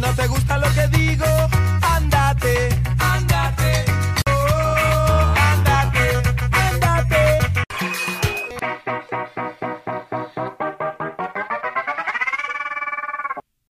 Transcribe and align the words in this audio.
No 0.00 0.14
te 0.14 0.28
gusta 0.28 0.58
lo 0.58 0.66
que 0.74 0.86
digo, 0.96 1.24
andate, 1.82 2.68
andate. 3.00 3.84
Oh, 4.30 5.34
andate, 5.36 6.10
andate. 6.52 7.38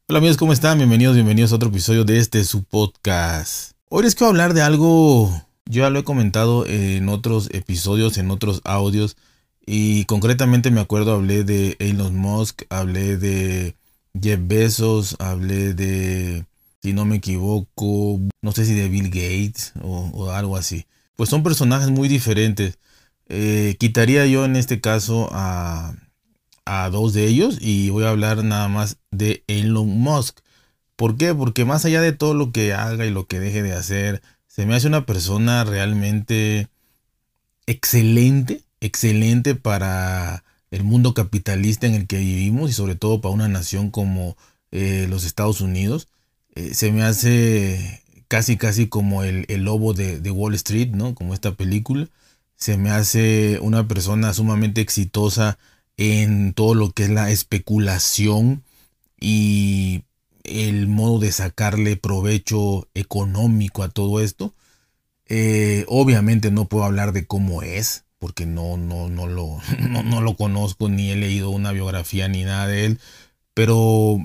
Hola 0.08 0.18
amigos, 0.18 0.38
¿cómo 0.38 0.54
están? 0.54 0.78
Bienvenidos, 0.78 1.14
bienvenidos 1.14 1.52
a 1.52 1.56
otro 1.56 1.68
episodio 1.68 2.04
de 2.04 2.18
este 2.18 2.42
su 2.44 2.64
podcast. 2.64 3.72
Hoy 3.90 4.04
les 4.04 4.14
quiero 4.14 4.30
hablar 4.30 4.54
de 4.54 4.62
algo, 4.62 5.28
yo 5.66 5.82
ya 5.82 5.90
lo 5.90 5.98
he 5.98 6.04
comentado 6.04 6.64
en 6.66 7.10
otros 7.10 7.50
episodios, 7.52 8.16
en 8.16 8.30
otros 8.30 8.62
audios, 8.64 9.18
y 9.66 10.06
concretamente 10.06 10.70
me 10.70 10.80
acuerdo, 10.80 11.12
hablé 11.12 11.44
de 11.44 11.76
Elon 11.80 12.16
Musk, 12.16 12.62
hablé 12.70 13.18
de 13.18 13.76
Jeff 14.20 14.40
Bezos, 14.42 15.16
hablé 15.18 15.74
de, 15.74 16.46
si 16.82 16.92
no 16.92 17.04
me 17.04 17.16
equivoco, 17.16 18.20
no 18.42 18.52
sé 18.52 18.64
si 18.64 18.74
de 18.74 18.88
Bill 18.88 19.08
Gates 19.08 19.72
o, 19.82 20.30
algo 20.30 20.56
así. 20.56 20.86
Pues 21.16 21.30
son 21.30 21.42
personajes 21.42 21.90
muy 21.90 22.08
diferentes. 22.08 22.78
Eh, 23.28 23.76
quitaría 23.78 24.26
yo 24.26 24.44
en 24.44 24.56
este 24.56 24.80
caso 24.80 25.28
a, 25.32 25.94
a 26.64 26.90
dos 26.90 27.12
de 27.14 27.26
ellos 27.26 27.58
y 27.60 27.90
voy 27.90 28.04
a 28.04 28.10
hablar 28.10 28.44
nada 28.44 28.68
más 28.68 28.98
de 29.10 29.44
Elon 29.46 29.88
Musk. 29.88 30.40
¿Por 30.96 31.16
qué? 31.16 31.34
Porque 31.34 31.64
más 31.64 31.84
allá 31.84 32.00
de 32.00 32.12
todo 32.12 32.34
lo 32.34 32.52
que 32.52 32.72
haga 32.72 33.06
y 33.06 33.10
lo 33.10 33.26
que 33.26 33.40
deje 33.40 33.62
de 33.62 33.72
hacer, 33.72 34.22
se 34.46 34.66
me 34.66 34.74
hace 34.74 34.86
una 34.86 35.06
persona 35.06 35.64
realmente 35.64 36.68
excelente, 37.66 38.62
excelente 38.80 39.54
para 39.54 40.43
el 40.74 40.82
mundo 40.82 41.14
capitalista 41.14 41.86
en 41.86 41.94
el 41.94 42.06
que 42.08 42.18
vivimos 42.18 42.68
y 42.68 42.72
sobre 42.72 42.96
todo 42.96 43.20
para 43.20 43.34
una 43.34 43.48
nación 43.48 43.90
como 43.90 44.36
eh, 44.72 45.06
los 45.08 45.24
Estados 45.24 45.60
Unidos. 45.60 46.08
Eh, 46.56 46.74
se 46.74 46.90
me 46.90 47.04
hace 47.04 48.02
casi 48.26 48.56
casi 48.56 48.88
como 48.88 49.22
el, 49.22 49.44
el 49.48 49.62
lobo 49.62 49.94
de, 49.94 50.18
Wall 50.32 50.54
Street, 50.54 50.90
¿no? 50.90 51.14
Como 51.14 51.32
esta 51.32 51.54
película. 51.54 52.08
Se 52.56 52.76
me 52.76 52.90
hace 52.90 53.60
una 53.60 53.86
persona 53.86 54.34
sumamente 54.34 54.80
exitosa 54.80 55.58
en 55.96 56.54
todo 56.54 56.74
lo 56.74 56.90
que 56.90 57.04
es 57.04 57.10
la 57.10 57.30
especulación 57.30 58.64
y 59.20 60.02
el 60.42 60.88
modo 60.88 61.20
de 61.20 61.30
sacarle 61.30 61.96
provecho 61.96 62.88
económico 62.94 63.84
a 63.84 63.90
todo 63.90 64.20
esto. 64.20 64.54
Eh, 65.26 65.84
obviamente 65.86 66.50
no 66.50 66.68
puedo 66.68 66.84
hablar 66.84 67.12
de 67.12 67.26
cómo 67.26 67.62
es, 67.62 68.03
porque 68.24 68.46
no, 68.46 68.78
no, 68.78 69.10
no, 69.10 69.26
lo, 69.26 69.58
no, 69.90 70.02
no 70.02 70.22
lo 70.22 70.34
conozco, 70.34 70.88
ni 70.88 71.10
he 71.10 71.14
leído 71.14 71.50
una 71.50 71.72
biografía 71.72 72.26
ni 72.26 72.42
nada 72.42 72.66
de 72.66 72.86
él. 72.86 72.98
Pero 73.52 74.16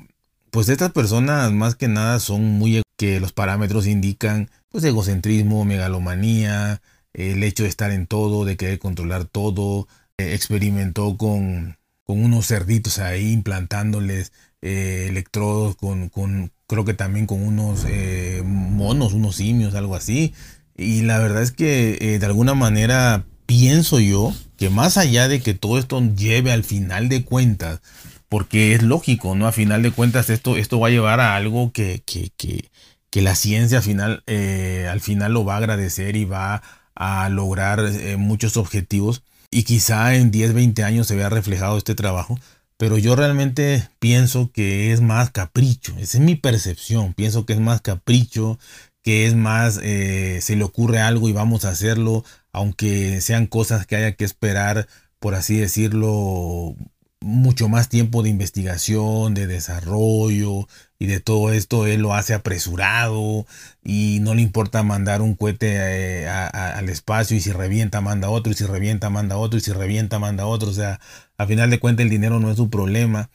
pues 0.51 0.69
estas 0.69 0.93
personas 0.93 1.51
más 1.51 1.75
que 1.75 1.89
nada 1.89 2.21
son 2.21 2.45
muy 2.45 2.77
e- 2.77 2.83
que 2.97 3.19
los 3.19 3.33
parámetros 3.33 3.87
indican 3.87 4.49
pues 4.69 4.85
egocentrismo, 4.85 5.65
megalomanía, 5.65 6.81
el 7.11 7.43
hecho 7.43 7.63
de 7.63 7.69
estar 7.69 7.91
en 7.91 8.07
todo, 8.07 8.45
de 8.45 8.55
querer 8.55 8.79
controlar 8.79 9.25
todo. 9.25 9.89
Eh, 10.17 10.33
experimentó 10.33 11.17
con, 11.17 11.77
con 12.05 12.23
unos 12.23 12.47
cerditos 12.47 12.99
ahí 12.99 13.33
implantándoles 13.33 14.31
eh, 14.61 15.07
electrodos 15.09 15.75
con, 15.75 16.07
con, 16.07 16.53
creo 16.67 16.85
que 16.85 16.93
también 16.93 17.25
con 17.25 17.45
unos 17.45 17.85
eh, 17.85 18.43
monos, 18.45 19.11
unos 19.11 19.35
simios, 19.35 19.75
algo 19.75 19.95
así. 19.97 20.33
Y 20.77 21.01
la 21.01 21.19
verdad 21.19 21.43
es 21.43 21.51
que 21.51 22.17
de 22.17 22.25
alguna 22.25 22.53
manera 22.53 23.25
pienso 23.49 23.99
yo 23.99 24.31
que 24.57 24.69
más 24.69 24.95
allá 24.97 25.27
de 25.27 25.41
que 25.41 25.55
todo 25.55 25.79
esto 25.79 25.99
lleve 26.15 26.51
al 26.51 26.63
final 26.63 27.09
de 27.09 27.25
cuentas, 27.25 27.81
porque 28.29 28.75
es 28.75 28.83
lógico, 28.83 29.33
¿no? 29.33 29.47
A 29.47 29.51
final 29.51 29.81
de 29.81 29.89
cuentas 29.89 30.29
esto, 30.29 30.55
esto 30.55 30.79
va 30.79 30.89
a 30.89 30.91
llevar 30.91 31.19
a 31.19 31.35
algo 31.35 31.71
que, 31.71 32.03
que, 32.05 32.31
que, 32.37 33.21
la 33.23 33.33
ciencia 33.33 33.79
al 33.79 33.83
final, 33.83 34.23
eh, 34.27 34.87
al 34.87 35.01
final 35.01 35.33
lo 35.33 35.45
va 35.45 35.55
a 35.55 35.57
agradecer 35.57 36.15
y 36.15 36.25
va 36.25 36.61
a 36.93 37.27
lograr 37.29 37.79
eh, 37.79 38.17
muchos 38.17 38.55
objetivos. 38.55 39.23
Y 39.49 39.63
quizá 39.63 40.13
en 40.13 40.29
10, 40.29 40.53
20 40.53 40.83
años 40.83 41.07
se 41.07 41.15
vea 41.15 41.29
reflejado 41.29 41.75
este 41.75 41.95
trabajo. 41.95 42.39
Pero 42.77 42.99
yo 42.99 43.15
realmente 43.15 43.89
pienso 43.97 44.51
que 44.53 44.93
es 44.93 45.01
más 45.01 45.31
capricho. 45.31 45.95
Esa 45.97 46.19
es 46.19 46.23
mi 46.23 46.35
percepción. 46.35 47.15
Pienso 47.15 47.47
que 47.47 47.53
es 47.53 47.59
más 47.59 47.81
capricho, 47.81 48.59
que 49.03 49.25
es 49.25 49.35
más, 49.35 49.79
eh, 49.83 50.39
se 50.41 50.55
le 50.55 50.63
ocurre 50.63 50.99
algo 50.99 51.29
y 51.29 51.33
vamos 51.33 51.65
a 51.65 51.69
hacerlo, 51.69 52.23
aunque 52.51 53.21
sean 53.21 53.47
cosas 53.47 53.85
que 53.87 53.95
haya 53.95 54.13
que 54.13 54.25
esperar, 54.25 54.87
por 55.19 55.35
así 55.35 55.57
decirlo, 55.57 56.75
mucho 57.21 57.67
más 57.69 57.89
tiempo 57.89 58.23
de 58.23 58.29
investigación, 58.29 59.33
de 59.33 59.47
desarrollo 59.47 60.67
y 60.99 61.07
de 61.07 61.19
todo 61.19 61.51
esto, 61.53 61.85
él 61.85 62.01
lo 62.01 62.13
hace 62.13 62.33
apresurado 62.33 63.45
y 63.83 64.19
no 64.21 64.35
le 64.35 64.41
importa 64.41 64.83
mandar 64.83 65.21
un 65.21 65.35
cohete 65.35 65.75
eh, 66.23 66.29
al 66.29 66.89
espacio 66.89 67.35
y 67.37 67.41
si 67.41 67.51
revienta 67.51 68.01
manda 68.01 68.29
otro 68.29 68.51
y 68.51 68.55
si 68.55 68.65
revienta 68.65 69.09
manda 69.09 69.37
otro 69.37 69.57
y 69.59 69.61
si 69.61 69.71
revienta 69.73 70.19
manda 70.19 70.45
otro, 70.45 70.69
o 70.69 70.73
sea, 70.73 70.99
a 71.37 71.45
final 71.45 71.69
de 71.69 71.79
cuentas 71.79 72.03
el 72.03 72.09
dinero 72.09 72.39
no 72.39 72.51
es 72.51 72.57
su 72.57 72.69
problema 72.69 73.29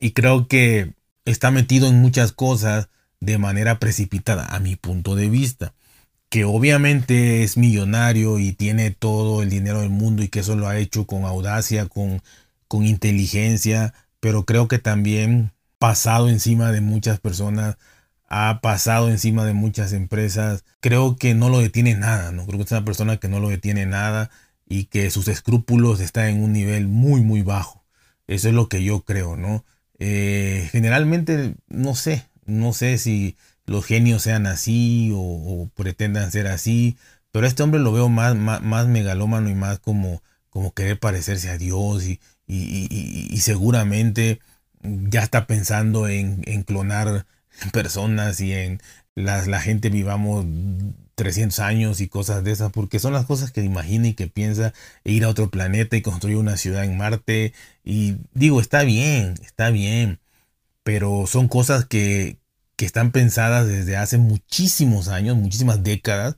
y 0.00 0.12
creo 0.12 0.48
que 0.48 0.94
está 1.24 1.50
metido 1.50 1.88
en 1.88 2.00
muchas 2.00 2.32
cosas 2.32 2.88
de 3.20 3.38
manera 3.38 3.78
precipitada 3.78 4.46
a 4.46 4.60
mi 4.60 4.76
punto 4.76 5.14
de 5.14 5.28
vista 5.28 5.74
que 6.28 6.44
obviamente 6.44 7.42
es 7.42 7.56
millonario 7.56 8.38
y 8.38 8.52
tiene 8.52 8.90
todo 8.90 9.42
el 9.42 9.50
dinero 9.50 9.80
del 9.80 9.90
mundo 9.90 10.22
y 10.22 10.28
que 10.28 10.40
eso 10.40 10.56
lo 10.56 10.68
ha 10.68 10.78
hecho 10.78 11.06
con 11.06 11.24
audacia, 11.24 11.86
con, 11.86 12.22
con 12.68 12.84
inteligencia, 12.84 13.94
pero 14.20 14.44
creo 14.44 14.68
que 14.68 14.78
también 14.78 15.52
pasado 15.78 16.28
encima 16.28 16.72
de 16.72 16.80
muchas 16.80 17.20
personas, 17.20 17.78
ha 18.28 18.60
pasado 18.60 19.08
encima 19.08 19.44
de 19.46 19.54
muchas 19.54 19.92
empresas, 19.92 20.64
creo 20.80 21.16
que 21.16 21.34
no 21.34 21.48
lo 21.48 21.60
detiene 21.60 21.94
nada, 21.94 22.30
¿no? 22.30 22.44
Creo 22.46 22.58
que 22.58 22.64
es 22.64 22.72
una 22.72 22.84
persona 22.84 23.16
que 23.16 23.28
no 23.28 23.40
lo 23.40 23.48
detiene 23.48 23.86
nada 23.86 24.30
y 24.66 24.84
que 24.84 25.10
sus 25.10 25.28
escrúpulos 25.28 26.00
están 26.00 26.26
en 26.26 26.42
un 26.42 26.52
nivel 26.52 26.88
muy, 26.88 27.22
muy 27.22 27.42
bajo. 27.42 27.84
Eso 28.26 28.48
es 28.48 28.54
lo 28.54 28.68
que 28.68 28.82
yo 28.84 29.02
creo, 29.02 29.36
¿no? 29.36 29.64
Eh, 29.98 30.68
generalmente, 30.72 31.54
no 31.68 31.94
sé, 31.94 32.26
no 32.48 32.72
sé 32.72 32.98
si 32.98 33.36
los 33.66 33.84
genios 33.86 34.22
sean 34.22 34.46
así 34.46 35.12
o, 35.14 35.70
pretendan 35.76 36.32
ser 36.32 36.46
así, 36.48 36.96
pero 37.32 37.46
este 37.46 37.62
hombre 37.62 37.80
lo 37.80 37.92
veo 37.92 38.08
más, 38.08 38.34
más, 38.36 38.86
megalómano 38.88 39.50
y 39.50 39.54
más 39.54 39.78
como, 39.80 40.22
como 40.50 40.72
querer 40.74 40.98
parecerse 40.98 41.50
a 41.50 41.58
Dios 41.58 42.04
y, 42.06 42.20
y, 42.46 42.88
y- 43.30 43.38
seguramente 43.40 44.40
ya 44.82 45.22
está 45.22 45.46
pensando 45.46 46.08
en, 46.08 46.42
en 46.46 46.62
clonar 46.62 47.26
personas 47.72 48.40
y 48.40 48.52
en 48.54 48.80
las, 49.14 49.46
la 49.48 49.60
gente 49.60 49.90
vivamos 49.90 50.46
300 51.14 51.58
años 51.60 52.00
y 52.00 52.08
cosas 52.08 52.44
de 52.44 52.52
esas, 52.52 52.70
porque 52.72 53.00
son 53.00 53.12
las 53.12 53.26
cosas 53.26 53.50
que 53.50 53.62
imagina 53.62 54.08
y 54.08 54.14
que 54.14 54.28
piensa 54.28 54.72
e 55.04 55.12
ir 55.12 55.24
a 55.24 55.28
otro 55.28 55.50
planeta 55.50 55.96
y 55.96 56.02
construir 56.02 56.36
una 56.36 56.56
ciudad 56.56 56.84
en 56.84 56.96
Marte. 56.96 57.52
Y 57.84 58.16
digo, 58.34 58.60
está 58.60 58.84
bien, 58.84 59.34
está 59.42 59.70
bien, 59.70 60.20
pero 60.88 61.26
son 61.26 61.48
cosas 61.48 61.84
que, 61.84 62.38
que 62.74 62.86
están 62.86 63.12
pensadas 63.12 63.66
desde 63.68 63.98
hace 63.98 64.16
muchísimos 64.16 65.08
años, 65.08 65.36
muchísimas 65.36 65.82
décadas, 65.82 66.36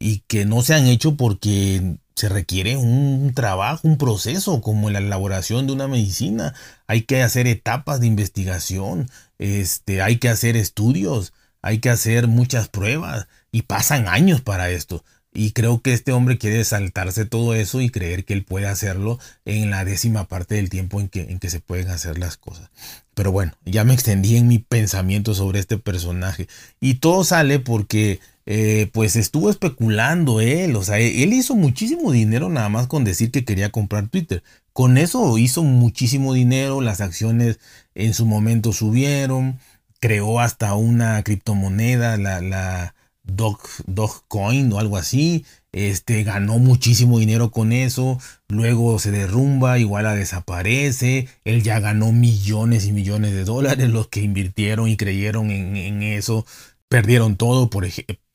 y 0.00 0.24
que 0.26 0.44
no 0.44 0.62
se 0.62 0.74
han 0.74 0.88
hecho 0.88 1.16
porque 1.16 1.96
se 2.16 2.28
requiere 2.28 2.76
un 2.76 3.30
trabajo, 3.32 3.86
un 3.86 3.96
proceso, 3.96 4.60
como 4.60 4.90
la 4.90 4.98
elaboración 4.98 5.68
de 5.68 5.72
una 5.72 5.86
medicina. 5.86 6.52
Hay 6.88 7.02
que 7.02 7.22
hacer 7.22 7.46
etapas 7.46 8.00
de 8.00 8.08
investigación, 8.08 9.08
este, 9.38 10.02
hay 10.02 10.18
que 10.18 10.30
hacer 10.30 10.56
estudios, 10.56 11.32
hay 11.62 11.78
que 11.78 11.90
hacer 11.90 12.26
muchas 12.26 12.68
pruebas, 12.68 13.28
y 13.52 13.62
pasan 13.62 14.08
años 14.08 14.40
para 14.40 14.68
esto. 14.68 15.04
Y 15.36 15.52
creo 15.52 15.82
que 15.82 15.92
este 15.92 16.12
hombre 16.12 16.38
quiere 16.38 16.64
saltarse 16.64 17.26
todo 17.26 17.54
eso 17.54 17.82
y 17.82 17.90
creer 17.90 18.24
que 18.24 18.32
él 18.32 18.42
puede 18.42 18.66
hacerlo 18.66 19.18
en 19.44 19.68
la 19.68 19.84
décima 19.84 20.28
parte 20.28 20.54
del 20.54 20.70
tiempo 20.70 20.98
en 20.98 21.08
que, 21.08 21.20
en 21.30 21.38
que 21.38 21.50
se 21.50 21.60
pueden 21.60 21.88
hacer 21.88 22.18
las 22.18 22.38
cosas. 22.38 22.70
Pero 23.14 23.32
bueno, 23.32 23.52
ya 23.66 23.84
me 23.84 23.92
extendí 23.92 24.36
en 24.36 24.48
mi 24.48 24.58
pensamiento 24.58 25.34
sobre 25.34 25.58
este 25.58 25.76
personaje. 25.76 26.48
Y 26.80 26.94
todo 26.94 27.22
sale 27.22 27.58
porque 27.58 28.20
eh, 28.46 28.88
pues 28.94 29.14
estuvo 29.14 29.50
especulando 29.50 30.40
él. 30.40 30.74
O 30.74 30.82
sea, 30.82 30.98
él 30.98 31.34
hizo 31.34 31.54
muchísimo 31.54 32.12
dinero 32.12 32.48
nada 32.48 32.70
más 32.70 32.86
con 32.86 33.04
decir 33.04 33.30
que 33.30 33.44
quería 33.44 33.70
comprar 33.70 34.08
Twitter. 34.08 34.42
Con 34.72 34.96
eso 34.96 35.36
hizo 35.36 35.62
muchísimo 35.62 36.32
dinero, 36.32 36.80
las 36.80 37.02
acciones 37.02 37.60
en 37.94 38.14
su 38.14 38.24
momento 38.24 38.72
subieron, 38.72 39.58
creó 40.00 40.40
hasta 40.40 40.74
una 40.74 41.22
criptomoneda, 41.22 42.16
la, 42.16 42.40
la 42.40 42.95
Dog, 43.26 43.60
Dogecoin 43.86 44.72
o 44.72 44.78
algo 44.78 44.96
así. 44.96 45.44
Este 45.72 46.22
ganó 46.22 46.58
muchísimo 46.58 47.18
dinero 47.18 47.50
con 47.50 47.72
eso. 47.72 48.18
Luego 48.48 48.98
se 48.98 49.10
derrumba, 49.10 49.78
igual 49.78 50.04
la 50.04 50.14
desaparece. 50.14 51.28
Él 51.44 51.62
ya 51.62 51.80
ganó 51.80 52.12
millones 52.12 52.86
y 52.86 52.92
millones 52.92 53.32
de 53.32 53.44
dólares. 53.44 53.90
Los 53.90 54.08
que 54.08 54.22
invirtieron 54.22 54.88
y 54.88 54.96
creyeron 54.96 55.50
en, 55.50 56.02
eso 56.02 56.46
perdieron 56.88 57.36
todo, 57.36 57.68
por, 57.68 57.86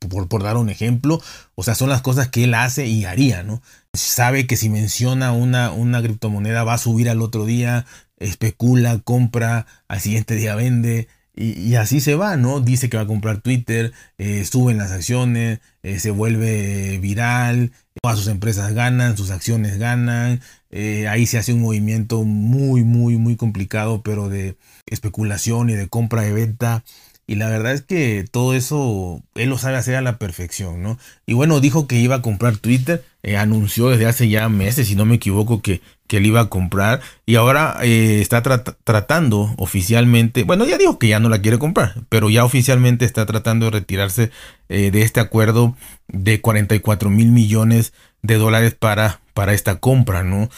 por, 0.08 0.28
por 0.28 0.44
dar 0.44 0.58
un 0.58 0.70
ejemplo. 0.70 1.22
O 1.56 1.64
sea, 1.64 1.74
son 1.74 1.90
las 1.90 2.02
cosas 2.02 2.28
que 2.28 2.44
él 2.44 2.54
hace 2.54 2.86
y 2.88 3.06
haría, 3.06 3.44
¿no? 3.44 3.62
Sabe 3.94 4.46
que 4.46 4.58
si 4.58 4.70
menciona 4.70 5.32
una, 5.32 5.72
una 5.72 6.02
criptomoneda 6.02 6.64
va 6.64 6.76
a 6.76 6.78
subir 6.78 7.10
al 7.10 7.22
otro 7.22 7.46
día, 7.46 7.86
especula, 8.18 9.00
compra, 9.00 9.66
al 9.88 10.00
siguiente 10.00 10.36
día 10.36 10.56
vende. 10.56 11.08
Y, 11.34 11.76
así 11.76 12.02
se 12.02 12.16
va, 12.16 12.36
¿no? 12.36 12.60
Dice 12.60 12.90
que 12.90 12.98
va 12.98 13.04
a 13.04 13.08
comprar 13.08 13.40
Twitter, 13.42 13.94
eh, 14.18 14.44
suben 14.44 14.78
las 14.78 14.92
acciones, 14.92 15.60
eh, 15.82 16.00
se 16.00 16.12
vuelve 16.12 16.98
viral, 17.00 17.72
todas 18.02 18.20
sus 18.20 18.28
empresas 18.28 18.74
ganan, 18.74 19.16
sus 19.16 19.32
acciones 19.32 19.78
ganan, 19.80 20.42
eh, 20.72 21.08
ahí 21.08 21.26
se 21.26 21.38
hace 21.38 21.54
un 21.54 21.62
movimiento 21.62 22.24
muy, 22.24 22.84
muy, 22.84 23.18
muy 23.18 23.38
complicado, 23.38 24.02
pero 24.04 24.28
de 24.28 24.58
especulación 24.88 25.70
y 25.70 25.74
de 25.74 25.88
compra 25.88 26.28
y 26.28 26.34
venta. 26.34 26.84
Y 27.28 27.36
la 27.36 27.48
verdad 27.48 27.74
es 27.74 27.82
que 27.82 28.26
todo 28.30 28.54
eso 28.54 29.24
él 29.36 29.50
lo 29.50 29.58
sabe 29.58 29.78
hacer 29.78 29.96
a 29.96 30.02
la 30.02 30.18
perfección, 30.18 30.84
¿no? 30.84 31.00
Y 31.26 31.34
bueno, 31.34 31.62
dijo 31.62 31.88
que 31.88 31.98
iba 31.98 32.16
a 32.16 32.22
comprar 32.22 32.58
Twitter, 32.58 33.06
anunció 33.38 33.90
desde 33.90 34.06
hace 34.08 34.28
ya 34.28 34.50
meses, 34.50 34.88
si 34.88 34.96
no 34.96 35.06
me 35.06 35.16
equivoco, 35.16 35.62
que 35.62 35.82
que 36.12 36.18
él 36.18 36.26
iba 36.26 36.42
a 36.42 36.50
comprar 36.50 37.00
y 37.26 37.36
ahora 37.36 37.78
eh, 37.84 38.20
está 38.20 38.42
tratando 38.42 39.54
oficialmente, 39.56 40.44
bueno, 40.44 40.66
ya 40.66 40.78
dijo 40.78 41.00
que 41.00 41.08
ya 41.08 41.22
no 41.22 41.30
la 41.30 41.40
quiere 41.42 41.58
comprar, 41.58 42.04
pero 42.10 42.30
ya 42.30 42.44
oficialmente 42.44 43.06
está 43.06 43.26
tratando 43.26 43.68
de 43.68 43.72
retirarse 43.72 44.30
eh, 44.68 44.92
de 44.92 45.04
este 45.04 45.22
acuerdo 45.22 45.74
de 46.10 46.42
44 46.42 47.10
mil 47.10 47.32
millones 47.32 47.94
de 48.24 48.36
dólares 48.36 48.76
para, 48.78 49.22
para 49.34 49.54
esta 49.54 49.80
compra, 49.80 50.22
¿no? 50.22 50.50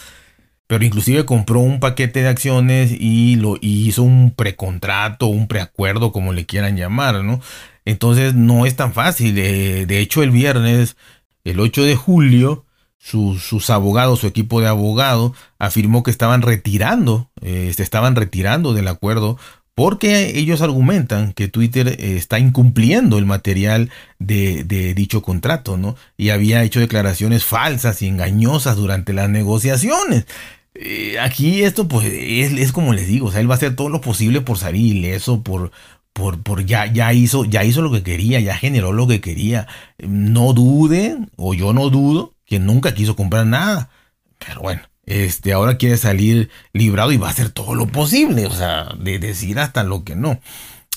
Pero 0.66 0.84
inclusive 0.84 1.24
compró 1.24 1.60
un 1.60 1.78
paquete 1.78 2.22
de 2.22 2.28
acciones 2.30 2.90
y 2.90 3.36
lo 3.36 3.56
hizo 3.60 4.02
un 4.02 4.32
precontrato, 4.32 5.28
un 5.28 5.46
preacuerdo, 5.46 6.10
como 6.10 6.32
le 6.32 6.46
quieran 6.46 6.76
llamar, 6.76 7.22
¿no? 7.22 7.40
Entonces 7.84 8.34
no 8.34 8.66
es 8.66 8.74
tan 8.74 8.92
fácil. 8.92 9.38
Eh, 9.38 9.86
de 9.86 10.00
hecho, 10.00 10.24
el 10.24 10.32
viernes, 10.32 10.96
el 11.44 11.60
8 11.60 11.84
de 11.84 11.94
julio, 11.94 12.63
sus 13.04 13.68
abogados, 13.68 14.20
su 14.20 14.26
equipo 14.26 14.60
de 14.62 14.68
abogados, 14.68 15.32
afirmó 15.58 16.02
que 16.02 16.10
estaban 16.10 16.40
retirando, 16.40 17.28
eh, 17.42 17.70
se 17.76 17.82
estaban 17.82 18.16
retirando 18.16 18.72
del 18.72 18.88
acuerdo 18.88 19.38
porque 19.74 20.38
ellos 20.38 20.62
argumentan 20.62 21.32
que 21.32 21.48
Twitter 21.48 21.88
eh, 21.88 22.16
está 22.16 22.38
incumpliendo 22.38 23.18
el 23.18 23.26
material 23.26 23.90
de, 24.18 24.94
dicho 24.94 25.20
contrato, 25.20 25.76
¿no? 25.76 25.96
Y 26.16 26.30
había 26.30 26.62
hecho 26.62 26.80
declaraciones 26.80 27.44
falsas 27.44 28.00
y 28.00 28.06
engañosas 28.06 28.76
durante 28.76 29.12
las 29.12 29.28
negociaciones. 29.28 30.26
Eh, 30.74 31.18
aquí 31.20 31.62
esto, 31.62 31.88
pues, 31.88 32.06
es, 32.10 32.72
como 32.72 32.94
les 32.94 33.08
digo, 33.08 33.28
o 33.28 33.32
sea, 33.32 33.40
él 33.40 33.50
va 33.50 33.54
a 33.54 33.56
hacer 33.56 33.76
todo 33.76 33.88
lo 33.88 34.00
posible 34.00 34.40
por 34.40 34.58
salir 34.58 34.96
ileso, 34.96 35.42
por, 35.42 35.72
por, 36.12 36.40
por 36.42 36.64
ya, 36.64 36.86
ya 36.86 37.12
hizo, 37.12 37.44
ya 37.44 37.64
hizo 37.64 37.82
lo 37.82 37.90
que 37.90 38.02
quería, 38.02 38.40
ya 38.40 38.56
generó 38.56 38.92
lo 38.92 39.08
que 39.08 39.20
quería. 39.20 39.66
No 39.98 40.52
duden, 40.52 41.30
o 41.36 41.52
yo 41.54 41.72
no 41.72 41.90
dudo, 41.90 42.33
que 42.46 42.58
nunca 42.58 42.94
quiso 42.94 43.16
comprar 43.16 43.46
nada. 43.46 43.90
Pero 44.38 44.60
bueno, 44.60 44.82
este 45.06 45.52
ahora 45.52 45.76
quiere 45.76 45.96
salir 45.96 46.50
librado 46.72 47.12
y 47.12 47.16
va 47.16 47.28
a 47.28 47.30
hacer 47.30 47.50
todo 47.50 47.74
lo 47.74 47.86
posible, 47.86 48.46
o 48.46 48.52
sea, 48.52 48.88
de 48.98 49.18
decir 49.18 49.58
hasta 49.58 49.84
lo 49.84 50.04
que 50.04 50.16
no. 50.16 50.40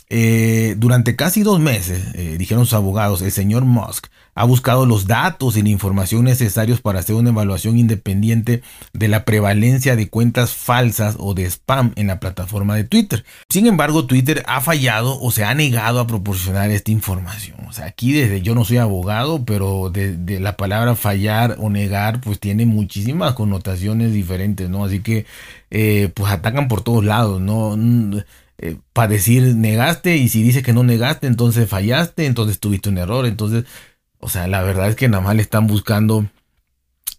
Eh, 0.09 0.75
durante 0.77 1.17
casi 1.17 1.43
dos 1.43 1.59
meses, 1.59 2.01
eh, 2.15 2.37
dijeron 2.37 2.65
sus 2.65 2.75
abogados, 2.75 3.21
el 3.21 3.31
señor 3.31 3.65
Musk 3.65 4.07
ha 4.35 4.45
buscado 4.45 4.85
los 4.85 5.07
datos 5.07 5.57
y 5.57 5.63
la 5.63 5.69
información 5.69 6.23
necesarios 6.23 6.79
para 6.79 6.99
hacer 6.99 7.15
una 7.15 7.31
evaluación 7.31 7.77
independiente 7.77 8.61
de 8.93 9.07
la 9.07 9.25
prevalencia 9.25 9.95
de 9.95 10.09
cuentas 10.09 10.51
falsas 10.53 11.15
o 11.19 11.33
de 11.33 11.45
spam 11.45 11.91
en 11.95 12.07
la 12.07 12.19
plataforma 12.19 12.75
de 12.75 12.83
Twitter. 12.83 13.25
Sin 13.49 13.65
embargo, 13.65 14.05
Twitter 14.05 14.43
ha 14.47 14.61
fallado 14.61 15.19
o 15.19 15.31
se 15.31 15.43
ha 15.43 15.53
negado 15.55 15.99
a 15.99 16.07
proporcionar 16.07 16.69
esta 16.69 16.91
información. 16.91 17.57
O 17.67 17.73
sea, 17.73 17.85
aquí 17.85 18.13
desde 18.13 18.41
yo 18.41 18.53
no 18.53 18.63
soy 18.63 18.77
abogado, 18.77 19.43
pero 19.43 19.89
de, 19.89 20.39
la 20.39 20.55
palabra 20.55 20.95
fallar 20.95 21.57
o 21.59 21.71
negar, 21.71 22.21
pues 22.21 22.39
tiene 22.39 22.67
muchísimas 22.67 23.33
connotaciones 23.33 24.13
diferentes, 24.13 24.69
¿no? 24.69 24.85
Así 24.85 24.99
que, 24.99 25.25
eh, 25.71 26.11
pues 26.13 26.31
atacan 26.31 26.67
por 26.67 26.81
todos 26.81 27.03
lados, 27.03 27.41
¿no? 27.41 27.75
Eh, 28.59 28.77
para 28.91 29.09
decir 29.09 29.55
negaste 29.55 30.17
y 30.17 30.29
si 30.29 30.41
dices 30.41 30.63
que 30.63 30.73
no 30.73 30.83
negaste, 30.83 31.27
entonces 31.27 31.69
fallaste, 31.69 32.25
entonces 32.25 32.59
tuviste 32.59 32.89
un 32.89 32.97
error, 32.97 33.25
entonces 33.27 33.65
o 34.19 34.29
sea, 34.29 34.47
la 34.47 34.61
verdad 34.63 34.89
es 34.89 34.95
que 34.95 35.09
nada 35.09 35.23
más 35.23 35.35
le 35.35 35.41
están 35.41 35.67
buscando 35.67 36.25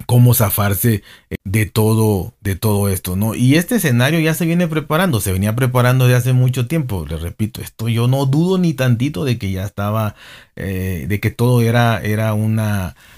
cómo 0.07 0.35
zafarse 0.35 1.03
eh, 1.31 1.37
de 1.45 1.67
todo, 1.67 2.35
de 2.41 2.57
todo 2.57 2.89
esto, 2.89 3.17
¿no? 3.17 3.35
Y 3.35 3.57
este 3.57 3.77
escenario 3.77 4.21
ya 4.21 4.35
se 4.35 4.47
viene 4.47 4.69
preparando, 4.69 5.21
se 5.21 5.33
venía 5.33 5.55
preparando 5.55 6.07
de 6.09 6.15
hace 6.17 6.33
mucho 6.33 6.67
tiempo. 6.67 7.07
Le 7.07 7.17
repito, 7.19 7.61
esto 7.61 7.89
yo 7.89 8.09
no 8.09 8.27
dudo 8.27 8.59
ni 8.59 8.75
tantito 8.75 9.25
de 9.25 9.39
que 9.39 9.51
ya 9.53 9.65
estaba, 9.65 10.15
eh, 10.57 11.07
de 11.09 11.21
que 11.21 11.31
todo 11.31 11.63
era, 11.63 12.01
era 12.03 12.35
una, 12.35 12.97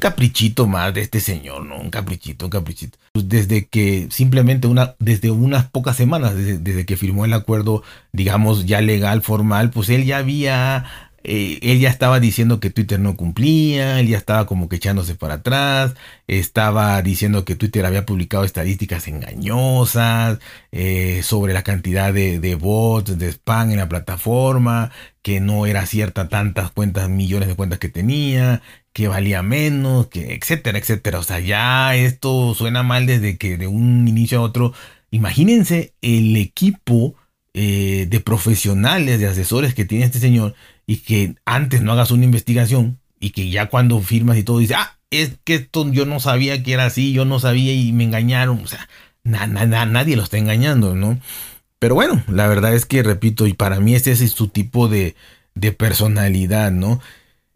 caprichito 0.00 0.66
más 0.66 0.92
de 0.92 1.02
este 1.02 1.20
señor, 1.20 1.64
¿no? 1.64 1.76
Un 1.76 1.90
caprichito, 1.90 2.46
un 2.46 2.50
caprichito. 2.50 2.98
Pues 3.12 3.28
desde 3.28 3.66
que 3.66 4.08
simplemente 4.10 4.66
una, 4.66 4.96
desde 4.98 5.30
unas 5.30 5.66
pocas 5.70 5.96
semanas, 5.96 6.34
desde, 6.34 6.58
desde 6.58 6.84
que 6.84 6.96
firmó 6.96 7.24
el 7.24 7.32
acuerdo, 7.32 7.84
digamos, 8.12 8.66
ya 8.66 8.80
legal, 8.80 9.22
formal, 9.22 9.70
pues 9.70 9.88
él 9.88 10.04
ya 10.04 10.18
había 10.18 11.09
eh, 11.22 11.58
él 11.62 11.80
ya 11.80 11.90
estaba 11.90 12.18
diciendo 12.18 12.60
que 12.60 12.70
Twitter 12.70 12.98
no 12.98 13.16
cumplía, 13.16 14.00
él 14.00 14.08
ya 14.08 14.16
estaba 14.16 14.46
como 14.46 14.68
que 14.68 14.76
echándose 14.76 15.14
para 15.14 15.34
atrás, 15.34 15.94
estaba 16.26 17.00
diciendo 17.02 17.44
que 17.44 17.56
Twitter 17.56 17.84
había 17.84 18.06
publicado 18.06 18.44
estadísticas 18.44 19.06
engañosas 19.06 20.38
eh, 20.72 21.22
sobre 21.22 21.52
la 21.52 21.62
cantidad 21.62 22.12
de, 22.14 22.54
bots, 22.54 23.18
de 23.18 23.28
spam 23.28 23.70
en 23.70 23.76
la 23.78 23.88
plataforma, 23.88 24.92
que 25.22 25.40
no 25.40 25.66
era 25.66 25.84
cierta 25.86 26.28
tantas 26.28 26.70
cuentas, 26.70 27.08
millones 27.10 27.48
de 27.48 27.56
cuentas 27.56 27.78
que 27.78 27.90
tenía, 27.90 28.62
que 28.92 29.08
valía 29.08 29.42
menos, 29.42 30.06
que 30.08 30.34
etcétera, 30.34 30.78
etcétera. 30.78 31.18
O 31.18 31.22
sea, 31.22 31.40
ya 31.40 31.94
esto 31.96 32.54
suena 32.54 32.82
mal 32.82 33.06
desde 33.06 33.36
que 33.36 33.56
de 33.58 33.66
un 33.66 34.08
inicio 34.08 34.38
a 34.38 34.42
otro. 34.42 34.72
Imagínense 35.10 35.94
el 36.02 36.36
equipo 36.36 37.14
eh, 37.52 38.06
de 38.08 38.20
profesionales, 38.20 39.18
de 39.18 39.26
asesores 39.26 39.74
que 39.74 39.84
tiene 39.84 40.04
este 40.04 40.20
señor 40.20 40.54
y 40.90 40.96
que 40.96 41.36
antes 41.44 41.82
no 41.82 41.92
hagas 41.92 42.10
una 42.10 42.24
investigación 42.24 42.98
y 43.20 43.30
que 43.30 43.48
ya 43.48 43.66
cuando 43.66 44.00
firmas 44.00 44.36
y 44.36 44.42
todo 44.42 44.58
dice, 44.58 44.74
ah, 44.74 44.98
es 45.12 45.34
que 45.44 45.54
esto 45.54 45.88
yo 45.92 46.04
no 46.04 46.18
sabía 46.18 46.64
que 46.64 46.72
era 46.72 46.86
así, 46.86 47.12
yo 47.12 47.24
no 47.24 47.38
sabía 47.38 47.72
y 47.72 47.92
me 47.92 48.02
engañaron, 48.02 48.58
o 48.58 48.66
sea, 48.66 48.88
nadie 49.22 50.16
lo 50.16 50.24
está 50.24 50.38
engañando, 50.38 50.96
¿no? 50.96 51.16
Pero 51.78 51.94
bueno, 51.94 52.24
la 52.26 52.48
verdad 52.48 52.74
es 52.74 52.86
que, 52.86 53.04
repito, 53.04 53.46
y 53.46 53.54
para 53.54 53.78
mí 53.78 53.94
ese 53.94 54.10
es 54.10 54.32
su 54.32 54.48
tipo 54.48 54.88
de, 54.88 55.14
de 55.54 55.70
personalidad, 55.70 56.72
¿no? 56.72 57.00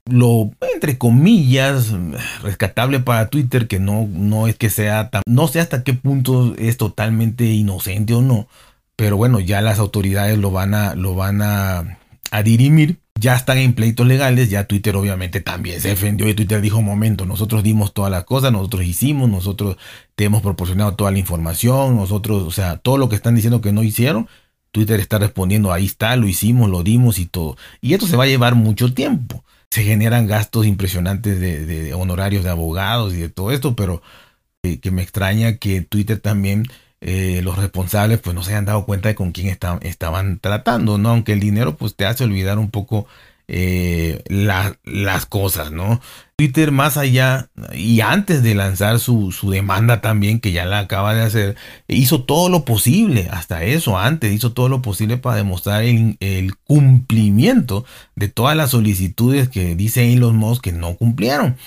Lo, 0.09 0.53
entre 0.73 0.97
comillas, 0.97 1.91
rescatable 2.41 3.01
para 3.01 3.31
Twitter, 3.31 3.67
que 3.67 3.81
no, 3.81 4.07
no 4.13 4.47
es 4.47 4.55
que 4.55 4.71
sea 4.71 5.11
tan, 5.11 5.23
no 5.27 5.49
sé 5.49 5.59
hasta 5.59 5.83
qué 5.83 5.95
punto 5.95 6.55
es 6.57 6.77
totalmente 6.77 7.47
inocente 7.47 8.15
o 8.15 8.23
no, 8.23 8.47
pero 8.95 9.17
bueno, 9.17 9.41
ya 9.41 9.61
las 9.61 9.81
autoridades 9.81 10.39
lo 10.39 10.53
van 10.53 10.73
a, 10.75 10.95
lo 10.95 11.17
van 11.17 11.43
a, 11.43 11.99
a 12.31 12.43
dirimir 12.45 13.03
ya 13.19 13.37
están 13.37 13.59
en 13.59 13.75
pleitos 13.75 14.07
legales, 14.07 14.51
ya 14.51 14.67
Twitter 14.67 14.97
obviamente 14.97 15.41
también 15.41 15.81
se 15.81 15.89
defendió 15.89 16.29
y 16.29 16.35
Twitter 16.35 16.61
dijo, 16.61 16.83
momento, 16.83 17.27
nosotros 17.27 17.63
dimos 17.63 17.95
todas 17.95 18.11
las 18.11 18.25
cosas, 18.25 18.53
nosotros 18.53 18.85
hicimos, 18.85 19.31
nosotros 19.31 19.77
te 20.15 20.25
hemos 20.25 20.43
proporcionado 20.43 20.95
toda 20.95 21.11
la 21.11 21.19
información, 21.19 21.97
nosotros, 21.97 22.43
o 22.43 22.51
sea, 22.51 22.77
todo 22.79 22.99
lo 22.99 23.09
que 23.09 23.17
están 23.17 23.35
diciendo 23.35 23.61
que 23.61 23.73
no 23.73 23.83
hicieron, 23.83 24.29
Twitter 24.73 24.99
está 24.99 25.19
respondiendo, 25.19 25.73
ahí 25.73 25.87
está, 25.87 26.17
lo 26.17 26.27
hicimos, 26.27 26.69
lo 26.69 26.83
dimos 26.83 27.19
y 27.21 27.27
todo. 27.27 27.57
Y 27.81 27.95
esto 27.95 28.09
se 28.09 28.17
va 28.17 28.25
a 28.25 28.27
llevar 28.27 28.57
mucho 28.57 28.93
tiempo. 28.93 29.45
Se 29.71 29.85
generan 29.85 30.27
gastos 30.27 30.67
impresionantes 30.67 31.39
de, 31.41 31.95
honorarios 31.95 32.43
de 32.43 32.51
abogados 32.51 33.15
y 33.15 33.19
de 33.19 33.29
todo 33.29 33.53
esto, 33.53 33.77
pero 33.77 34.03
eh, 34.65 34.81
que 34.81 34.91
me 34.91 35.03
extraña 35.03 35.59
que 35.59 35.83
Twitter 35.83 36.19
también 36.19 36.65
eh, 37.07 37.43
los 37.45 37.59
responsables 37.59 38.19
pues 38.19 38.35
no 38.35 38.43
se 38.43 38.53
hayan 38.53 38.65
dado 38.65 38.87
cuenta 38.87 39.11
de 39.11 39.15
con 39.15 39.33
quién 39.33 39.55
estaban 39.83 40.39
tratando, 40.39 40.97
¿no? 40.97 41.11
Aunque 41.11 41.35
el 41.35 41.41
dinero 41.41 41.77
pues 41.77 41.95
te 41.95 42.07
hace 42.07 42.25
olvidar 42.25 42.59
un 42.59 42.71
poco 42.71 43.07
eh, 43.47 44.23
las 44.27 45.27
cosas, 45.27 45.71
¿no? 45.71 46.01
Twitter 46.37 46.73
más 46.73 46.97
allá 46.97 47.51
y 47.75 48.01
antes 48.01 48.43
de 48.43 48.55
lanzar 48.55 49.01
su, 49.01 49.35
demanda 49.51 50.01
también, 50.01 50.41
que 50.41 50.53
ya 50.53 50.65
la 50.65 50.79
acaba 50.79 51.15
de 51.15 51.21
hacer, 51.21 51.57
hizo 51.89 52.23
todo 52.23 52.49
lo 52.49 52.65
posible, 52.65 53.29
hasta 53.31 53.65
eso 53.65 53.99
antes, 53.99 54.33
hizo 54.33 54.53
todo 54.55 54.71
lo 54.71 54.81
posible 54.81 55.19
para 55.19 55.37
demostrar 55.37 55.85
el, 55.85 56.55
cumplimiento 56.65 57.85
de 58.17 58.29
todas 58.29 58.57
las 58.57 58.71
solicitudes 58.71 59.51
que 59.51 59.77
dice 59.77 60.11
Elon 60.11 60.37
Musk 60.37 60.65
que 60.65 60.73
no 60.73 60.97
cumplieron. 60.97 61.59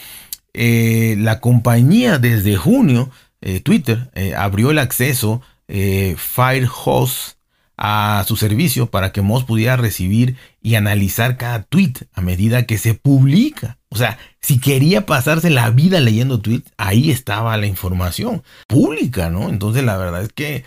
Eh, 0.56 1.16
la 1.20 1.40
compañía 1.40 2.18
desde 2.18 2.56
junio 2.56 3.12
eh, 3.42 3.60
Twitter 3.60 4.10
eh, 4.14 4.36
abrió 4.36 4.72
el 4.72 4.80
acceso 4.80 5.42
eh, 5.68 6.16
Firehose 6.18 7.36
a 7.78 8.24
su 8.28 8.36
servicio 8.36 8.88
para 8.88 9.12
que 9.12 9.22
Moss 9.22 9.44
pudiera 9.44 9.78
recibir 9.78 10.36
y 10.62 10.76
analizar 10.76 11.38
cada 11.38 11.64
tweet 11.64 11.94
a 12.14 12.22
medida 12.22 12.66
que 12.66 12.78
se 12.78 12.96
publica. 12.96 13.77
O 13.90 13.96
sea, 13.96 14.18
si 14.42 14.60
quería 14.60 15.06
pasarse 15.06 15.50
la 15.50 15.70
vida 15.70 16.00
leyendo 16.00 16.40
tweets, 16.42 16.72
ahí 16.78 17.10
estaba 17.10 17.58
la 17.58 17.68
información 17.68 18.44
pública, 18.68 19.30
¿no? 19.30 19.50
Entonces 19.50 19.84
la 19.84 19.98
verdad 19.98 20.24
es 20.24 20.34
que 20.34 20.66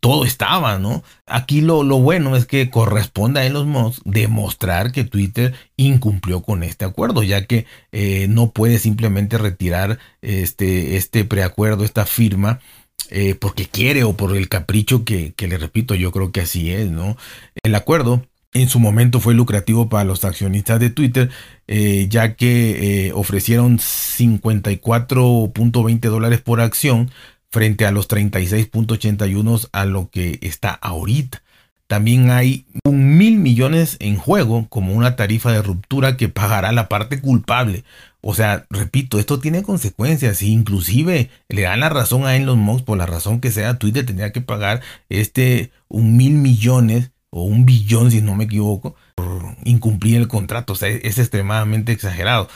todo 0.00 0.24
estaba, 0.24 0.78
¿no? 0.78 1.04
Aquí 1.26 1.60
lo, 1.60 1.84
bueno 1.84 2.36
es 2.36 2.46
que 2.46 2.70
corresponde 2.70 3.40
a 3.40 3.48
los 3.48 3.66
Musk 3.66 4.02
demostrar 4.04 4.92
que 4.92 5.04
Twitter 5.04 5.54
incumplió 5.76 6.42
con 6.42 6.62
este 6.62 6.84
acuerdo, 6.84 7.22
ya 7.22 7.46
que 7.46 7.66
eh, 7.92 8.26
no 8.28 8.50
puede 8.50 8.78
simplemente 8.78 9.38
retirar 9.38 9.98
este, 10.22 10.96
este 10.96 11.24
preacuerdo, 11.24 11.84
esta 11.84 12.06
firma, 12.06 12.60
eh, 13.10 13.34
porque 13.34 13.66
quiere 13.66 14.04
o 14.04 14.14
por 14.16 14.36
el 14.36 14.48
capricho 14.48 15.04
que, 15.04 15.34
que, 15.34 15.48
le 15.48 15.58
repito, 15.58 15.94
yo 15.94 16.12
creo 16.12 16.32
que 16.32 16.40
así 16.42 16.72
es, 16.72 16.90
¿no? 16.90 17.16
El 17.62 17.74
acuerdo 17.74 18.24
en 18.52 18.68
su 18.68 18.80
momento 18.80 19.20
fue 19.20 19.34
lucrativo 19.34 19.88
para 19.88 20.02
los 20.04 20.24
accionistas 20.24 20.80
de 20.80 20.90
Twitter, 20.90 21.30
eh, 21.68 22.08
ya 22.08 22.34
que 22.34 23.06
eh, 23.06 23.12
ofrecieron 23.12 23.78
54.20 23.78 26.00
dólares 26.00 26.40
por 26.40 26.60
acción 26.60 27.12
frente 27.50 27.86
a 27.86 27.92
los 27.92 28.08
36.81 28.08 29.68
a 29.72 29.84
lo 29.84 30.10
que 30.10 30.38
está 30.42 30.72
ahorita. 30.72 31.42
También 31.86 32.30
hay 32.30 32.66
un 32.84 33.18
mil 33.18 33.38
millones 33.38 33.96
en 33.98 34.16
juego 34.16 34.68
como 34.68 34.94
una 34.94 35.16
tarifa 35.16 35.50
de 35.50 35.60
ruptura 35.60 36.16
que 36.16 36.28
pagará 36.28 36.70
la 36.70 36.88
parte 36.88 37.20
culpable. 37.20 37.82
O 38.20 38.32
sea, 38.34 38.66
repito, 38.70 39.18
esto 39.18 39.40
tiene 39.40 39.64
consecuencias. 39.64 40.42
inclusive 40.42 41.30
le 41.48 41.62
dan 41.62 41.80
la 41.80 41.88
razón 41.88 42.26
a 42.26 42.36
Elon 42.36 42.60
Musk 42.60 42.84
por 42.84 42.96
la 42.98 43.06
razón 43.06 43.40
que 43.40 43.50
sea, 43.50 43.78
Twitter 43.78 44.06
tendría 44.06 44.30
que 44.32 44.40
pagar 44.40 44.82
este 45.08 45.72
un 45.88 46.16
mil 46.16 46.34
millones 46.34 47.10
o 47.30 47.44
un 47.44 47.64
billón 47.64 48.10
si 48.10 48.20
no 48.22 48.34
me 48.34 48.44
equivoco 48.44 48.94
por 49.14 49.56
incumplir 49.64 50.16
el 50.16 50.28
contrato. 50.28 50.72
O 50.74 50.76
sea, 50.76 50.88
es 50.88 51.18
extremadamente 51.18 51.92
exagerado. 51.92 52.48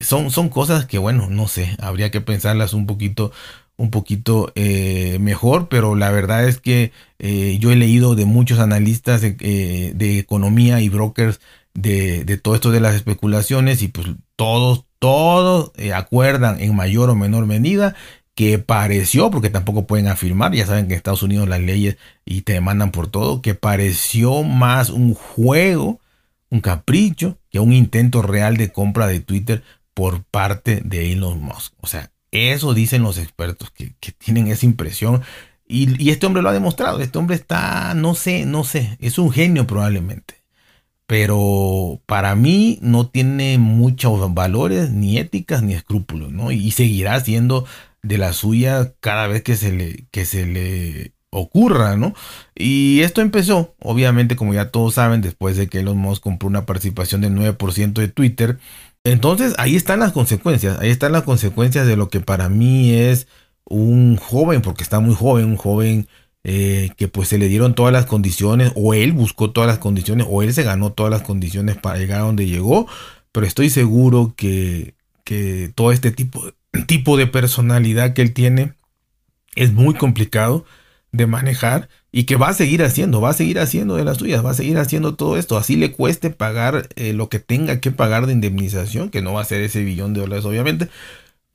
Son, 0.00 0.30
son 0.30 0.48
cosas 0.48 0.86
que, 0.86 0.98
bueno, 0.98 1.28
no 1.30 1.46
sé, 1.48 1.76
habría 1.78 2.10
que 2.10 2.20
pensarlas 2.20 2.74
un 2.74 2.86
poquito 2.86 3.32
un 3.76 3.90
poquito 3.90 4.52
eh, 4.54 5.18
mejor, 5.20 5.68
pero 5.68 5.94
la 5.96 6.10
verdad 6.10 6.46
es 6.46 6.58
que 6.60 6.92
eh, 7.18 7.58
yo 7.58 7.72
he 7.72 7.76
leído 7.76 8.14
de 8.14 8.26
muchos 8.26 8.58
analistas 8.58 9.22
de, 9.22 9.36
eh, 9.40 10.18
economía 10.18 10.80
y 10.80 10.88
brokers 10.88 11.40
de, 11.74 12.24
de, 12.24 12.36
todo 12.36 12.54
esto 12.54 12.70
de 12.70 12.80
las 12.80 12.94
especulaciones 12.94 13.82
y 13.82 13.88
pues 13.88 14.06
todos, 14.36 14.84
todos 14.98 15.72
acuerdan 15.94 16.60
en 16.60 16.76
mayor 16.76 17.10
o 17.10 17.16
menor 17.16 17.46
medida 17.46 17.96
que 18.34 18.58
pareció, 18.58 19.30
porque 19.30 19.50
tampoco 19.50 19.86
pueden 19.86 20.08
afirmar, 20.08 20.54
ya 20.54 20.66
saben 20.66 20.86
que 20.86 20.94
en 20.94 20.96
Estados 20.96 21.22
Unidos 21.22 21.48
las 21.48 21.60
leyes 21.60 21.96
y 22.24 22.42
te 22.42 22.54
demandan 22.54 22.90
por 22.90 23.08
todo, 23.08 23.42
que 23.42 23.54
pareció 23.54 24.42
más 24.42 24.90
un 24.90 25.14
juego, 25.14 26.00
un 26.48 26.60
capricho, 26.60 27.38
que 27.50 27.60
un 27.60 27.72
intento 27.72 28.22
real 28.22 28.56
de 28.56 28.72
compra 28.72 29.06
de 29.06 29.20
Twitter 29.20 29.62
por 29.94 30.22
parte 30.24 30.80
de 30.84 31.12
Elon 31.12 31.42
Musk. 31.42 31.74
O 31.80 31.86
sea, 31.86 32.10
eso 32.30 32.72
dicen 32.72 33.02
los 33.02 33.18
expertos 33.18 33.70
que, 33.70 33.94
tienen 34.18 34.48
esa 34.48 34.66
impresión. 34.66 35.22
Y, 35.66 36.10
este 36.10 36.26
hombre 36.26 36.42
lo 36.42 36.48
ha 36.48 36.54
demostrado. 36.54 37.00
Este 37.00 37.18
hombre 37.18 37.36
está, 37.36 37.94
no 37.94 38.14
sé, 38.14 38.46
no 38.46 38.64
sé, 38.64 38.96
es 39.00 39.18
un 39.18 39.30
genio 39.30 39.66
probablemente. 39.66 40.36
Pero 41.06 42.00
para 42.06 42.34
mí 42.34 42.78
no 42.80 43.08
tiene 43.08 43.58
muchos 43.58 44.32
valores, 44.32 44.90
ni 44.90 45.18
éticas, 45.18 45.62
ni 45.62 45.74
escrúpulos, 45.74 46.32
¿no? 46.32 46.52
Y 46.52 46.70
seguirá 46.70 47.20
siendo 47.20 47.66
de 48.02 48.18
la 48.18 48.32
suya 48.32 48.94
cada 49.00 49.26
vez 49.28 49.42
que 49.42 49.56
se 49.56 49.72
le, 49.72 50.06
que 50.10 50.24
se 50.24 50.46
le 50.46 51.12
ocurra, 51.30 51.96
¿no? 51.96 52.14
Y 52.54 53.00
esto 53.00 53.20
empezó, 53.20 53.74
obviamente, 53.80 54.36
como 54.36 54.54
ya 54.54 54.70
todos 54.70 54.94
saben, 54.94 55.22
después 55.22 55.56
de 55.56 55.68
que 55.68 55.80
Elon 55.80 55.98
Musk 55.98 56.22
compró 56.22 56.48
una 56.48 56.66
participación 56.66 57.20
del 57.22 57.34
9% 57.34 57.94
de 57.94 58.08
Twitter 58.08 58.58
entonces 59.04 59.54
ahí 59.58 59.74
están 59.76 60.00
las 60.00 60.12
consecuencias, 60.12 60.78
ahí 60.78 60.90
están 60.90 61.12
las 61.12 61.24
consecuencias 61.24 61.86
de 61.86 61.96
lo 61.96 62.08
que 62.08 62.20
para 62.20 62.48
mí 62.48 62.92
es 62.92 63.26
un 63.64 64.16
joven, 64.16 64.62
porque 64.62 64.82
está 64.84 65.00
muy 65.00 65.14
joven, 65.14 65.46
un 65.46 65.56
joven 65.56 66.08
eh, 66.44 66.90
que 66.96 67.08
pues 67.08 67.28
se 67.28 67.38
le 67.38 67.48
dieron 67.48 67.74
todas 67.74 67.92
las 67.92 68.06
condiciones, 68.06 68.72
o 68.76 68.94
él 68.94 69.12
buscó 69.12 69.50
todas 69.50 69.68
las 69.68 69.78
condiciones, 69.78 70.26
o 70.30 70.42
él 70.42 70.54
se 70.54 70.62
ganó 70.62 70.92
todas 70.92 71.10
las 71.10 71.22
condiciones 71.22 71.76
para 71.78 71.98
llegar 71.98 72.20
a 72.20 72.24
donde 72.24 72.46
llegó, 72.46 72.86
pero 73.32 73.46
estoy 73.46 73.70
seguro 73.70 74.34
que, 74.36 74.94
que 75.24 75.72
todo 75.74 75.90
este 75.92 76.12
tipo, 76.12 76.52
tipo 76.86 77.16
de 77.16 77.26
personalidad 77.26 78.14
que 78.14 78.22
él 78.22 78.32
tiene 78.32 78.74
es 79.54 79.72
muy 79.72 79.94
complicado 79.94 80.64
de 81.12 81.26
manejar 81.26 81.88
y 82.10 82.24
que 82.24 82.36
va 82.36 82.48
a 82.48 82.54
seguir 82.54 82.82
haciendo, 82.82 83.20
va 83.20 83.30
a 83.30 83.34
seguir 83.34 83.58
haciendo 83.60 83.96
de 83.96 84.04
las 84.04 84.16
suyas, 84.18 84.44
va 84.44 84.50
a 84.50 84.54
seguir 84.54 84.78
haciendo 84.78 85.14
todo 85.14 85.36
esto, 85.36 85.58
así 85.58 85.76
le 85.76 85.92
cueste 85.92 86.30
pagar 86.30 86.88
eh, 86.96 87.12
lo 87.12 87.28
que 87.28 87.38
tenga 87.38 87.80
que 87.80 87.90
pagar 87.90 88.26
de 88.26 88.32
indemnización, 88.32 89.10
que 89.10 89.22
no 89.22 89.34
va 89.34 89.42
a 89.42 89.44
ser 89.44 89.60
ese 89.60 89.84
billón 89.84 90.14
de 90.14 90.20
dólares 90.20 90.44
obviamente, 90.46 90.88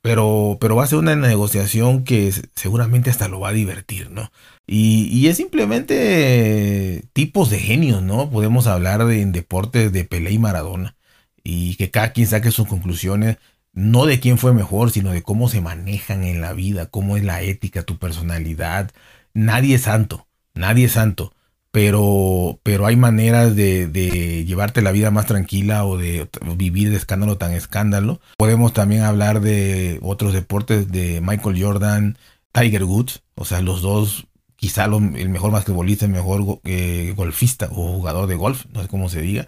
pero, 0.00 0.58
pero 0.60 0.76
va 0.76 0.84
a 0.84 0.86
ser 0.86 0.98
una 0.98 1.16
negociación 1.16 2.04
que 2.04 2.32
seguramente 2.54 3.10
hasta 3.10 3.28
lo 3.28 3.40
va 3.40 3.48
a 3.50 3.52
divertir, 3.52 4.10
¿no? 4.10 4.30
Y, 4.66 5.26
es 5.28 5.36
simplemente 5.38 7.04
tipos 7.12 7.50
de 7.50 7.58
genios, 7.58 8.02
¿no? 8.02 8.30
Podemos 8.30 8.66
hablar 8.66 9.04
de, 9.06 9.22
en 9.22 9.32
deportes 9.32 9.92
de 9.92 10.04
Pelé 10.04 10.32
y 10.32 10.38
Maradona 10.38 10.96
y 11.42 11.76
que 11.76 11.90
cada 11.90 12.12
quien 12.12 12.26
saque 12.26 12.50
sus 12.50 12.68
conclusiones 12.68 13.38
no 13.72 14.06
de 14.06 14.20
quién 14.20 14.38
fue 14.38 14.52
mejor, 14.52 14.90
sino 14.90 15.12
de 15.12 15.22
cómo 15.22 15.48
se 15.48 15.60
manejan 15.60 16.24
en 16.24 16.40
la 16.40 16.52
vida, 16.52 16.86
cómo 16.86 17.16
es 17.16 17.24
la 17.24 17.42
ética, 17.42 17.82
tu 17.82 17.98
personalidad, 17.98 18.90
nadie 19.34 19.76
es 19.76 19.82
santo, 19.82 20.26
nadie 20.54 20.86
es 20.86 20.92
santo, 20.92 21.32
pero, 21.70 22.58
pero 22.62 22.86
hay 22.86 22.96
maneras 22.96 23.54
de, 23.54 24.44
llevarte 24.46 24.82
la 24.82 24.90
vida 24.90 25.10
más 25.10 25.26
tranquila 25.26 25.84
o 25.84 25.98
de 25.98 26.28
vivir 26.56 26.90
de 26.90 26.96
escándalo 26.96 27.36
tan 27.36 27.52
escándalo. 27.52 28.20
Podemos 28.36 28.72
también 28.72 29.02
hablar 29.02 29.40
de 29.40 29.98
otros 30.02 30.32
deportes 30.32 30.90
de 30.90 31.20
Michael 31.20 31.62
Jordan, 31.62 32.18
Tiger 32.52 32.84
Woods, 32.84 33.22
o 33.34 33.44
sea, 33.44 33.60
los 33.60 33.82
dos, 33.82 34.26
quizá 34.56 34.86
el 34.86 35.28
mejor 35.28 35.52
basquetbolista, 35.52 36.06
el 36.06 36.12
mejor 36.12 36.60
eh, 36.64 37.12
golfista 37.16 37.68
o 37.70 37.92
jugador 37.92 38.26
de 38.26 38.34
golf, 38.34 38.64
no 38.72 38.82
sé 38.82 38.88
cómo 38.88 39.08
se 39.08 39.20
diga, 39.20 39.46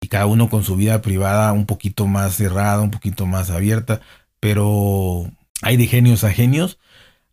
y 0.00 0.08
cada 0.08 0.26
uno 0.26 0.48
con 0.50 0.64
su 0.64 0.76
vida 0.76 1.02
privada 1.02 1.52
un 1.52 1.66
poquito 1.66 2.06
más 2.06 2.36
cerrada, 2.36 2.82
un 2.82 2.90
poquito 2.90 3.26
más 3.26 3.50
abierta, 3.50 4.00
pero 4.40 5.30
hay 5.62 5.76
de 5.76 5.86
genios 5.86 6.24
a 6.24 6.32
genios 6.32 6.78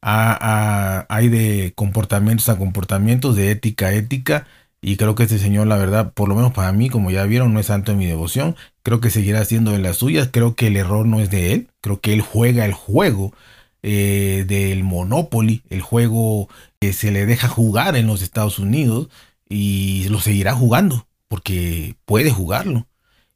hay 0.05 1.29
de 1.29 1.73
comportamientos 1.75 2.49
a 2.49 2.57
comportamientos, 2.57 3.35
de 3.35 3.51
ética 3.51 3.87
a 3.87 3.93
ética. 3.93 4.47
Y 4.81 4.97
creo 4.97 5.15
que 5.15 5.23
este 5.23 5.39
señor, 5.39 5.67
la 5.67 5.77
verdad, 5.77 6.13
por 6.13 6.29
lo 6.29 6.35
menos 6.35 6.53
para 6.53 6.71
mí, 6.71 6.89
como 6.89 7.09
ya 7.11 7.23
vieron, 7.25 7.53
no 7.53 7.59
es 7.59 7.67
santo 7.67 7.91
en 7.91 7.97
mi 7.97 8.05
devoción. 8.05 8.55
Creo 8.83 9.01
que 9.01 9.09
seguirá 9.09 9.43
siendo 9.45 9.71
de 9.71 9.79
las 9.79 9.97
suyas. 9.97 10.29
Creo 10.31 10.55
que 10.55 10.67
el 10.67 10.77
error 10.77 11.05
no 11.07 11.19
es 11.21 11.31
de 11.31 11.53
él. 11.53 11.69
Creo 11.81 12.01
que 12.01 12.13
él 12.13 12.21
juega 12.21 12.65
el 12.65 12.73
juego 12.73 13.33
eh, 13.81 14.45
del 14.47 14.83
Monopoly, 14.83 15.63
el 15.69 15.81
juego 15.81 16.49
que 16.79 16.93
se 16.93 17.11
le 17.11 17.25
deja 17.25 17.47
jugar 17.47 17.95
en 17.95 18.07
los 18.07 18.21
Estados 18.21 18.59
Unidos 18.59 19.09
y 19.49 20.07
lo 20.09 20.19
seguirá 20.19 20.53
jugando 20.53 21.07
porque 21.35 21.97
puede 22.05 22.31
jugarlo. 22.31 22.87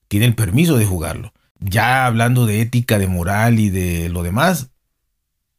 Tiene 0.07 0.25
el 0.25 0.33
permiso 0.33 0.77
de 0.77 0.85
jugarlo. 0.85 1.33
Ya 1.59 2.05
hablando 2.05 2.45
de 2.45 2.61
ética, 2.61 2.97
de 2.97 3.07
moral 3.07 3.59
y 3.59 3.69
de 3.69 4.07
lo 4.07 4.23
demás, 4.23 4.69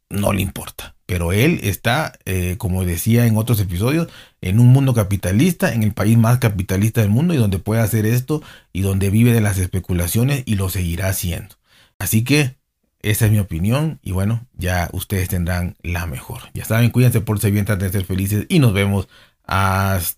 no 0.09 0.33
le 0.33 0.41
importa. 0.41 0.95
Pero 1.05 1.33
él 1.33 1.59
está, 1.61 2.13
eh, 2.25 2.55
como 2.57 2.83
decía 2.83 3.27
en 3.27 3.37
otros 3.37 3.59
episodios, 3.59 4.07
en 4.41 4.59
un 4.59 4.69
mundo 4.69 4.95
capitalista, 4.95 5.71
en 5.71 5.83
el 5.83 5.93
país 5.93 6.17
más 6.17 6.39
capitalista 6.39 7.01
del 7.01 7.11
mundo 7.11 7.35
y 7.35 7.37
donde 7.37 7.59
puede 7.59 7.81
hacer 7.81 8.07
esto 8.07 8.41
y 8.73 8.81
donde 8.81 9.11
vive 9.11 9.33
de 9.33 9.41
las 9.41 9.59
especulaciones 9.59 10.41
y 10.47 10.55
lo 10.55 10.67
seguirá 10.69 11.09
haciendo. 11.09 11.57
Así 11.99 12.23
que 12.23 12.55
esa 13.03 13.27
es 13.27 13.31
mi 13.31 13.37
opinión 13.37 13.99
y 14.01 14.13
bueno, 14.13 14.47
ya 14.57 14.89
ustedes 14.93 15.29
tendrán 15.29 15.75
la 15.83 16.07
mejor. 16.07 16.41
Ya 16.55 16.65
saben, 16.65 16.89
cuídense, 16.89 17.21
por 17.21 17.37
ser 17.37 17.51
bien, 17.51 17.65
traten 17.65 17.85
de 17.85 17.99
ser 17.99 18.05
felices 18.05 18.47
y 18.49 18.57
nos 18.57 18.73
vemos 18.73 19.07
hasta 19.45 20.17